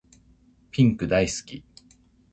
[0.71, 1.63] ピンク大好き